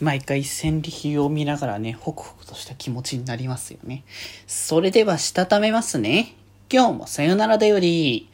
[0.00, 4.04] 毎回戦利品を見ながらね、ホクホクとした気持ちになりますよね。
[4.46, 6.34] それでは、したためますね。
[6.72, 8.28] 今日もさよならだより。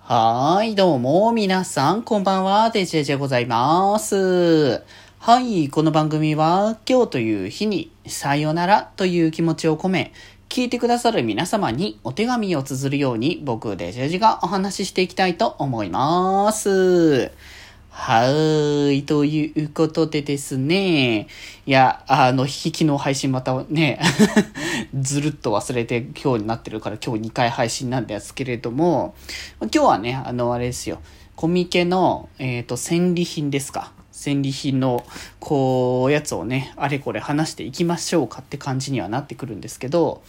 [0.00, 4.82] はーい、どうも、皆さん、こんばんは、デジェジェございます。
[5.18, 10.12] はい、この番組は、今日という日に、さよならという気持ちを込め、
[10.50, 17.32] 聞いてくださる皆様にお手紙を綴るように、僕、デジェジがお話ししていきたいと思います。
[18.00, 19.02] はーい。
[19.02, 21.26] ということでですね。
[21.66, 24.00] いや、あの、引きの配信またね、
[24.98, 29.14] ずるっと忘れて今日になってるから今日2回配信なんですけれども、
[29.60, 31.00] 今日はね、あの、あれですよ。
[31.34, 33.92] コミケの、えっ、ー、と、戦利品ですか。
[34.12, 35.04] 戦利品の、
[35.40, 40.22] こう、やつをね、あれこれ話していきましょうかって感じにはなってくるんですけど、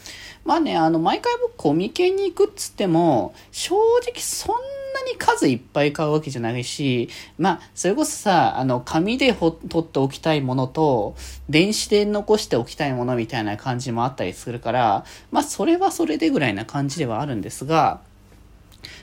[0.44, 11.16] まあね、あの、毎回僕コミケに行くっつっても、正直そんななに数いっぱい買うわけじゃないし、まあ、それこそさ、あの、紙で取っておきたいものと、
[11.49, 18.02] 電子で残しておきたいものみたいな感じもあったりするから、まあ、それはそれでぐらいな感じではあるんですが、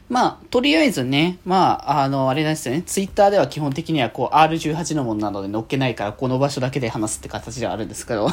[0.08, 8.28] まあ、とりあえずね、まあ、あの、あれですよね、ツイッターでは基本的にはこう R18 のものなので載っけないから、この場所だけで話すって形ではあるんですけど。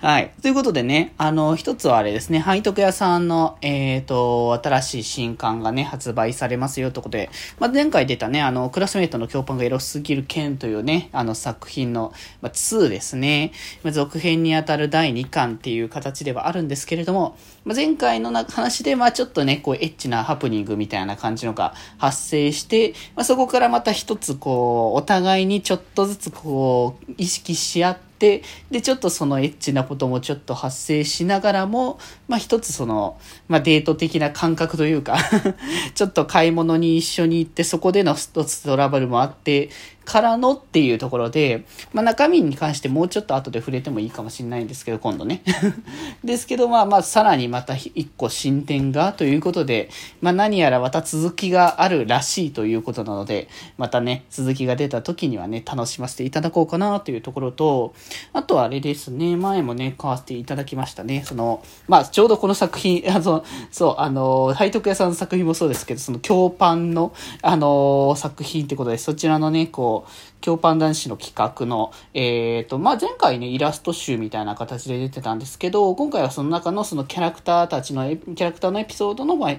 [0.00, 0.32] はい。
[0.42, 13.50] ということでね、あの、一つはあれですね、背徳屋さんの、えっ、ー、と、新しい新刊がね、発売されますよということで、まあ、前回出たね、あの、クラスメイトの教パンがエロすぎる剣というね、あの作品の、まあ、2ですね、
[13.82, 35.16] まあ、続編にあたる第2巻っていう形ではあるんですけれども、まあ、前回の話で、まあ、ちょっとね、こう、エッチなハプニングみたいな感じのが発生して、まあ、そこからまた一つ、こう、お互いにちょっとずつ、こう、意識し合って、で、で、ちょっとそのエッチなこともちょっと発生しながらも、まあ一つその、まあデート的な感覚というか
[35.94, 39.70] ちょっと買い物に一緒に行ってそこでの一つトラブルもあって、
[40.08, 45.42] からのっていうところで、まあ中身に関してもうちょっと後で触れてもいいかもしれないんですけど、今度ね。
[46.24, 49.90] ですけど、まあまあさらにまた一個進展がということで、
[50.22, 57.92] まあ何やらまた続きがあるらしいということなので、またね、続きが出た時にはね、楽しませていただこうかなというところと、
[58.32, 61.22] あとはあれですね、前もね、買わせていただきましたね。
[61.24, 70.10] その、まあちょうどこの作品、 あの、そう、あの、背徳屋さんの作品もそうですけど、その京パンの、あの、作品ってことで、そちらのね、こう、
[70.40, 79.50] 京パン男子の企画の、えっ、ー、と、まあ、前回ね、イラスト集みたいな形で出てたんですけど、今回はその中のそのキャラクターたちの、キャラクターのエピソードの、まあ、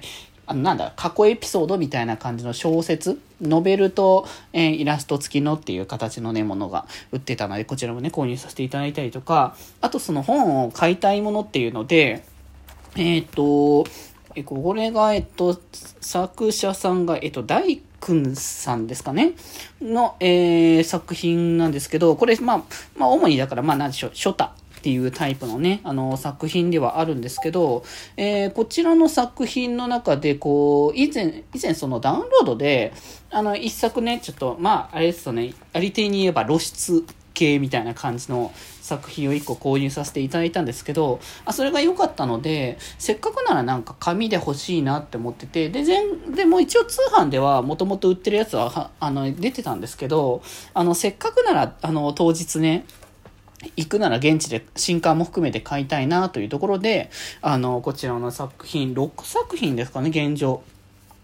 [0.50, 12.24] あのなんだ、過去エピソードみたいな感じの小説、ノベルと、えー、イラスト付きのっていう形のね、ものが売ってたので、こちらもね、購入させていただいたりとか、あとその本を買いたいものっていうので、
[12.96, 13.84] えっ、と、
[14.34, 15.60] え、これが、えっと、
[16.00, 19.34] 作者さんが、えっと、大君さんですかね？
[19.80, 22.62] の、えー、作品なんですけど、これ、まあ、
[22.96, 24.50] まあ、主にだから、まあ、なんでしょう、初太。
[24.80, 27.84] っていうタイプのね、あの、作品ではあるんですけど、
[28.16, 32.94] えー、こちらの作品の中で、こう、以前、以前そのダウンロードで、
[33.30, 37.04] あの、一作ね、ちょっと、まあ、あれですとね、ありていに言えば露出
[37.34, 50.42] 系みたいな感じの作品を1個購入させていただいたんですけど、あ、それが良かったので、せっかくならなんか紙で欲しいなって思ってて、で、全、でも一応通販ではもともと売ってるやつは、あの、出てたんですけど、
[50.74, 52.86] あの、せっかくなら、あの、当日ね、
[53.76, 57.10] 行くなら現地で新刊も含めて買いたいなというところで、
[57.42, 60.62] あの、こちらの作品、6作品ですかね、現状。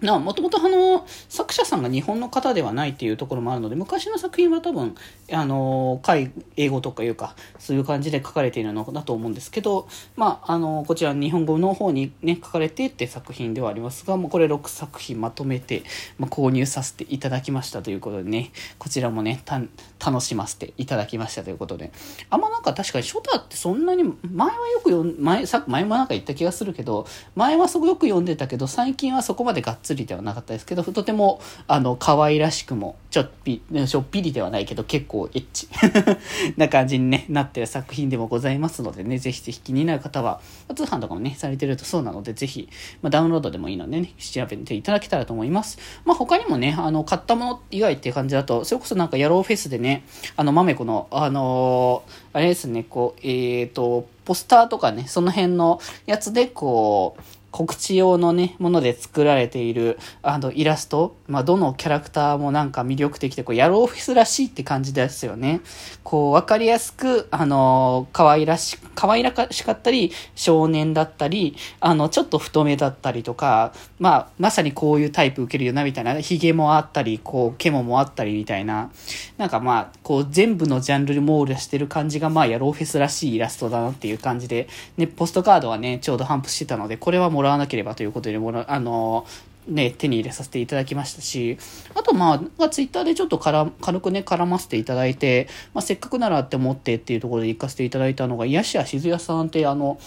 [0.03, 4.95] もともとあの、作者さんが日本の方ではないっていうところもあるので、昔の作品は多分、
[5.33, 15.83] あの、海、英語とかいうか、そういう感じで書かれているのだと思うんですけど、まあ、あの、こちら日本語の方にね、書かれてって作品ではありますが、もうこれ6作品まとめて、
[16.19, 19.63] まあ、購入させていただきましたということでね、こちらもね、た、
[20.05, 21.91] 楽しませていただきましたということで、
[22.29, 35.69] あんまなんか確かに初太ってそんなに、前はよく読ん、前、前もなんか言った気がするけど、前はすごく読んでたけど、最近はそこまでがっつりではなかったですけど、とても、あの、可愛らしくも、ちょっぴ、ちょっぴりではないけど、結構エッチ
[36.57, 40.41] な感じに、ね、なってる作品でもございますのでね、ぜひぜひ気になる方は、
[40.75, 42.69] 通販とかもね、されてるとそうなので、ぜひ、
[43.03, 45.79] まあ、ダウンロードでもいいのでね、調べていただけたらと思います。
[46.05, 50.05] まあ、他にもね、あの、買ったもの以外っていう感じだと、それこそなんか、野郎フェスでね、
[50.37, 57.23] あの、豆子の、あのー、あれですね、こう、えっ、ー、と、ポスターとかね、その辺のやつで、こう、
[57.57, 65.63] 告知用のね、もので作られている、あの、イラスト、まあ、どのキャラクターもなんか魅力的で、こう、ヤローフェスらしいって感じですよね。
[66.05, 78.91] こう、わかりやすく、あの、可愛らし、可愛らしかったり、少年だったり、あの、ちょっと太めだったりとか、まあ、まさにこういうタイプ受けるよな、みたいな、髭もあったり、こう、毛ももあったり、みたいな、
[79.39, 84.69] なんかまあ、こう、全部のジャンルに網羅してる感じが、まあ、ヤローフェスらしいイラストだなっていう感じで、
[84.99, 89.27] ね、ポストカードはね、ちょうど反布してたので、これはもらわなければということで、もら、あの、
[89.69, 91.59] ね、手に入れさせていただきましたし、
[91.95, 99.99] あとまあ、ツイッターでちょっとから軽くね、絡ませていただいて、まあ、せっかくならって思ってっていうところで行かせていただいたのが、癒しやしずやさんってあの、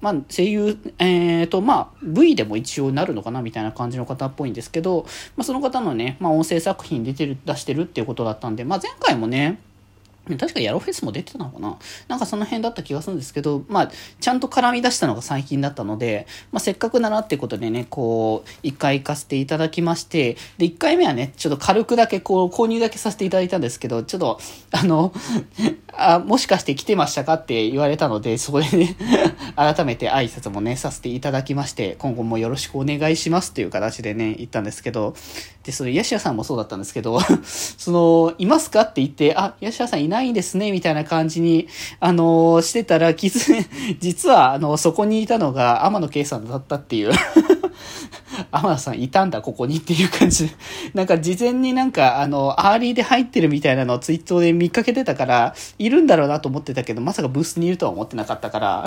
[0.00, 5.04] まあ、声優、えーと、まあ、V でも一応なるのかなみたいな感じの方っぽいんですけど、
[5.36, 9.60] まあ、その方のね、まあ、音声作品出てる、出してるっていうことだったんで、まあ、前回もね、
[10.38, 11.78] 確かヤロフェスも出てたのかな。
[12.08, 13.90] なんかその辺だった気がするんですけど、まあ、
[14.20, 24.40] ちゃんと絡み出したのが最近だったので、まあ、せっかくならってことでね、こう、一回行かせていただきまして、で、一回目はね、ちょっと軽くだけこう、購入だけさせていただいたんですけど、ちょっと、
[24.72, 25.12] あの、
[25.92, 28.96] あ、もしかして来てましたかって言われたので、そこでね、
[29.56, 35.14] 改めて挨拶もね、させていただきまして、今後もよろしくお願いしますっていう形でね、言ったんですけど、
[35.64, 41.68] で、その、ヤシヤさんもそうだったんですけど、 その、いますかって言って、あ、ヤシヤさんいないですね、みたいな感じに、
[42.00, 43.64] あのしてたら、気づ、
[43.98, 47.12] 実は、あの、そこにいたのが天野圭さんだったっていう
[48.52, 50.54] 天野さんいたんだ、ここにっていう感じで。
[50.92, 58.84] なんか事前になんか、あの、アーリーで入ってるみたいなのをツイートで見かけてたから、いるんだろうなと思ってたけど、まさかブースにいるとは思ってなかったから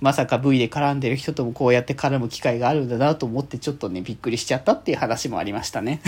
[0.00, 6.00] まさか V で絡んでる人ともこうやって絡む機会があるんだなと思ってちょっとね、びっくりしちゃったっていう話もありましたね。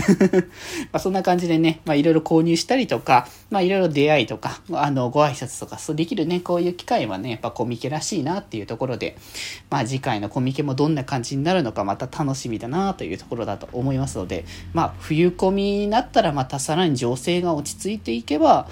[0.92, 9.16] まそんな感じでね、まあいろいろ購入したりとか、まあいろいろ出会いとか、あの、ご挨拶とか、そうできるね、こういう機会はね、やっぱコミケらしいなっていうところで、
[9.70, 18.68] まあ次回のコミケもどんな感じになるのかまた楽しみだなというところだと思いますので、まあ冬コミになったらまたさらに情勢が落ち着いていけば、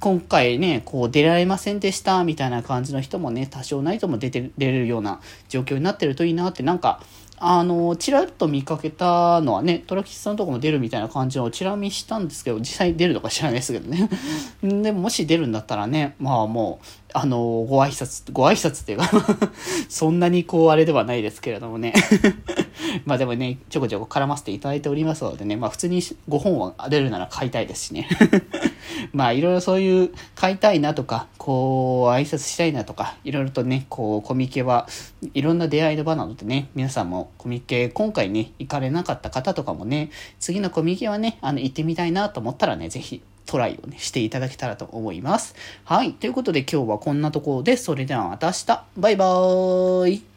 [0.00, 5.20] 今回ね、こう出られませんでしたみたいな感じの人もね、多少ないとも出て、出れるような
[5.50, 7.02] 状況になってるといいなって、なんか、
[7.42, 14.10] あの、ちらっと見かけたのはね、トラキスさんとかも出るみたいな感じのチラ見したんですけど、実際出るのか知らないですけどね。
[14.82, 19.10] でももし出るんだったらね、まあもう、あの、ご挨拶、ご挨拶っていうか
[19.88, 21.94] そんなにこうあれではないですけれどもね
[23.04, 28.08] まあでもね、ちょこちょこ絡ませていただいておりますのでね、まあ普通に5本は出るなら買いたいですしね
[29.12, 34.88] まあいろいろそういう買いたいなとか、こう挨拶したいなとか、いろいろとね、こうコミケは
[35.34, 45.56] いろんな出会いの場なのでね、皆さんもコミケ今回ね、行かれなかった方とかもね、次のコミケはね、あの行ってみたいなと思ったらね、ぜひトライをね、していただけたらと思います。
[45.84, 46.12] はい。
[46.12, 48.84] ということで今日はこんなところで、それではまた明日。
[48.96, 50.29] バイバーイ。